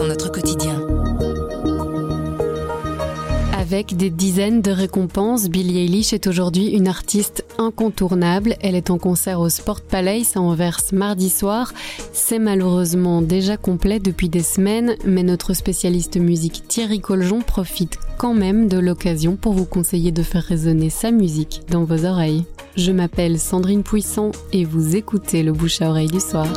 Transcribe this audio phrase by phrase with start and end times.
[0.00, 0.80] notre quotidien.
[3.52, 8.56] Avec des dizaines de récompenses, Billie Eilish est aujourd'hui une artiste incontournable.
[8.60, 11.72] Elle est en concert au Sport Palace à Anvers mardi soir.
[12.12, 18.34] C'est malheureusement déjà complet depuis des semaines, mais notre spécialiste musique Thierry Coljon profite quand
[18.34, 22.44] même de l'occasion pour vous conseiller de faire résonner sa musique dans vos oreilles.
[22.76, 26.48] Je m'appelle Sandrine Puissant et vous écoutez le bouche à oreille du soir.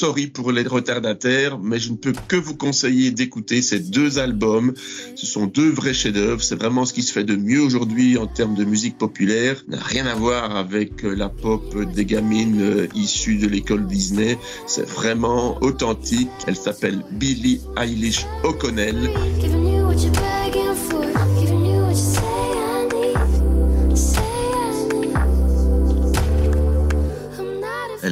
[0.00, 4.72] Sorry pour les retardataires, mais je ne peux que vous conseiller d'écouter ces deux albums.
[5.14, 6.42] Ce sont deux vrais chefs-d'œuvre.
[6.42, 9.62] C'est vraiment ce qui se fait de mieux aujourd'hui en termes de musique populaire.
[9.68, 14.38] N'a rien à voir avec euh, la pop des gamines euh, issues de l'école Disney.
[14.66, 16.30] C'est vraiment authentique.
[16.46, 19.10] Elle s'appelle Billie Eilish O'Connell.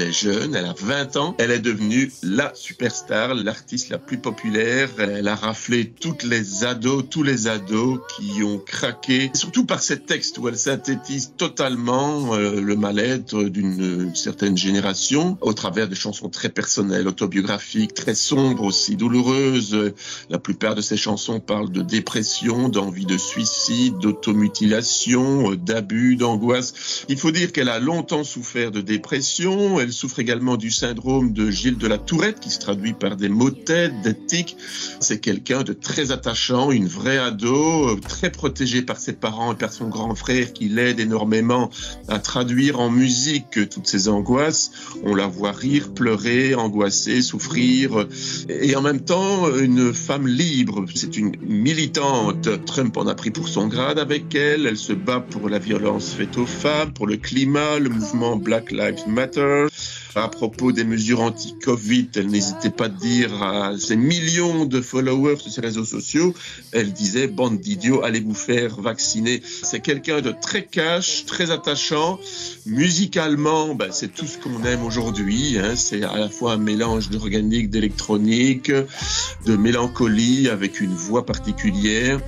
[0.09, 1.35] Est jeune, elle a 20 ans.
[1.39, 4.89] Elle est devenue la superstar, l'artiste la plus populaire.
[4.99, 10.01] Elle a raflé toutes les ados, tous les ados qui ont craqué, surtout par ses
[10.01, 16.31] textes où elle synthétise totalement euh, le mal-être d'une certaine génération au travers de chansons
[16.31, 19.93] très personnelles, autobiographiques, très sombres aussi, douloureuses.
[20.31, 27.05] La plupart de ses chansons parlent de dépression, d'envie de suicide, d'automutilation, d'abus, d'angoisse.
[27.11, 29.79] Il faut dire qu'elle a longtemps souffert de dépression.
[29.79, 33.29] Elle souffre également du syndrome de Gilles de la Tourette, qui se traduit par des
[33.29, 34.57] maux de tête, des tics.
[35.01, 39.73] C'est quelqu'un de très attachant, une vraie ado, très protégée par ses parents et par
[39.73, 41.71] son grand frère, qui l'aide énormément
[42.09, 44.71] à traduire en musique toutes ses angoisses.
[45.03, 48.07] On la voit rire, pleurer, angoisser, souffrir,
[48.49, 50.85] et en même temps une femme libre.
[50.95, 52.49] C'est une militante.
[52.67, 54.67] Trump en a pris pour son grade avec elle.
[54.67, 58.71] Elle se bat pour la violence faite aux femmes, pour le climat, le mouvement Black
[58.71, 59.67] Lives Matter.
[60.15, 65.37] À propos des mesures anti-Covid, elle n'hésitait pas à dire à ses millions de followers
[65.37, 66.35] sur ses réseaux sociaux,
[66.73, 69.43] elle disait, bande d'idiots, allez vous faire vacciner?
[69.45, 72.19] C'est quelqu'un de très cash, très attachant.
[72.67, 75.59] Musicalement, ben, c'est tout ce qu'on aime aujourd'hui.
[75.59, 75.77] Hein.
[75.77, 82.21] C'est à la fois un mélange d'organique, d'électronique, de mélancolie avec une voix particulière.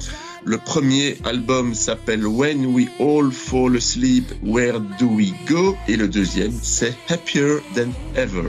[0.44, 5.76] Le premier album s'appelle When We All Fall Asleep, Where Do We Go?
[5.86, 8.48] Et le deuxième, c'est Happier Than Ever.